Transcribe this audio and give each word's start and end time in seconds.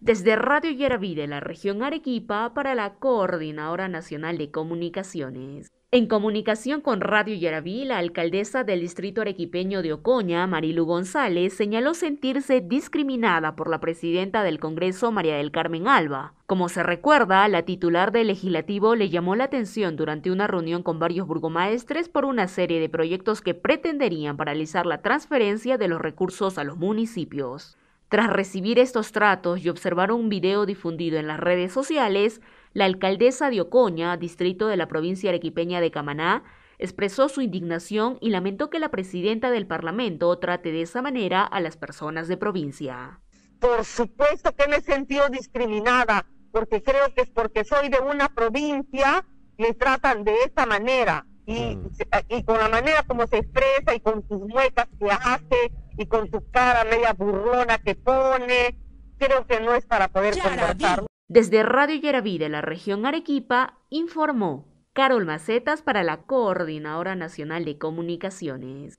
Desde 0.00 0.34
Radio 0.34 0.70
Yaraví 0.70 1.14
de 1.14 1.26
la 1.26 1.40
región 1.40 1.82
Arequipa 1.82 2.54
para 2.54 2.74
la 2.74 2.94
Coordinadora 2.94 3.86
Nacional 3.86 4.38
de 4.38 4.50
Comunicaciones. 4.50 5.70
En 5.90 6.06
comunicación 6.06 6.80
con 6.80 7.02
Radio 7.02 7.34
Yaraví, 7.34 7.84
la 7.84 7.98
alcaldesa 7.98 8.64
del 8.64 8.80
distrito 8.80 9.20
arequipeño 9.20 9.82
de 9.82 9.92
Ocoña, 9.92 10.46
Marilu 10.46 10.86
González, 10.86 11.52
señaló 11.52 11.92
sentirse 11.92 12.62
discriminada 12.62 13.56
por 13.56 13.68
la 13.68 13.78
presidenta 13.80 14.42
del 14.42 14.58
Congreso, 14.58 15.12
María 15.12 15.36
del 15.36 15.50
Carmen 15.50 15.86
Alba. 15.86 16.32
Como 16.46 16.70
se 16.70 16.82
recuerda, 16.82 17.46
la 17.48 17.64
titular 17.66 18.10
del 18.10 18.28
legislativo 18.28 18.96
le 18.96 19.10
llamó 19.10 19.36
la 19.36 19.44
atención 19.44 19.96
durante 19.96 20.30
una 20.30 20.46
reunión 20.46 20.82
con 20.82 20.98
varios 20.98 21.26
burgomaestres 21.26 22.08
por 22.08 22.24
una 22.24 22.48
serie 22.48 22.80
de 22.80 22.88
proyectos 22.88 23.42
que 23.42 23.52
pretenderían 23.52 24.38
paralizar 24.38 24.86
la 24.86 25.02
transferencia 25.02 25.76
de 25.76 25.88
los 25.88 26.00
recursos 26.00 26.56
a 26.56 26.64
los 26.64 26.78
municipios. 26.78 27.76
Tras 28.10 28.28
recibir 28.28 28.80
estos 28.80 29.12
tratos 29.12 29.64
y 29.64 29.68
observar 29.68 30.10
un 30.10 30.28
video 30.28 30.66
difundido 30.66 31.16
en 31.16 31.28
las 31.28 31.38
redes 31.38 31.72
sociales, 31.72 32.40
la 32.72 32.84
alcaldesa 32.84 33.50
de 33.50 33.60
Ocoña, 33.60 34.16
distrito 34.16 34.66
de 34.66 34.76
la 34.76 34.88
provincia 34.88 35.30
arequipeña 35.30 35.80
de 35.80 35.92
Camaná, 35.92 36.42
expresó 36.78 37.28
su 37.28 37.40
indignación 37.40 38.18
y 38.20 38.30
lamentó 38.30 38.68
que 38.68 38.80
la 38.80 38.90
presidenta 38.90 39.52
del 39.52 39.68
Parlamento 39.68 40.36
trate 40.40 40.72
de 40.72 40.82
esa 40.82 41.02
manera 41.02 41.44
a 41.44 41.60
las 41.60 41.76
personas 41.76 42.26
de 42.26 42.36
provincia. 42.36 43.20
Por 43.60 43.84
supuesto 43.84 44.56
que 44.56 44.66
me 44.66 44.78
he 44.78 44.80
sentido 44.80 45.28
discriminada, 45.28 46.26
porque 46.50 46.82
creo 46.82 47.14
que 47.14 47.20
es 47.20 47.30
porque 47.30 47.62
soy 47.62 47.90
de 47.90 48.00
una 48.00 48.28
provincia, 48.28 49.24
me 49.56 49.72
tratan 49.72 50.24
de 50.24 50.34
esta 50.44 50.66
manera. 50.66 51.24
Y, 51.46 51.76
mm. 51.76 51.90
y 52.28 52.42
con 52.42 52.58
la 52.58 52.68
manera 52.68 53.04
como 53.06 53.28
se 53.28 53.38
expresa 53.38 53.94
y 53.94 54.00
con 54.00 54.26
sus 54.26 54.40
muecas 54.48 54.88
que 54.98 55.08
hace, 55.12 55.70
y 56.00 56.06
con 56.06 56.30
su 56.30 56.50
cara 56.50 56.84
media 56.84 57.12
burlona 57.12 57.76
que 57.78 57.94
pone, 57.94 58.78
creo 59.18 59.46
que 59.46 59.60
no 59.60 59.74
es 59.74 59.84
para 59.84 60.08
poder 60.08 60.34
conversar. 60.38 61.04
Desde 61.28 61.62
Radio 61.62 61.96
Yaraví 61.96 62.38
de 62.38 62.48
la 62.48 62.62
región 62.62 63.04
Arequipa, 63.04 63.78
informó 63.90 64.66
Carol 64.94 65.26
Macetas 65.26 65.82
para 65.82 66.02
la 66.02 66.22
Coordinadora 66.22 67.16
Nacional 67.16 67.66
de 67.66 67.76
Comunicaciones. 67.76 68.96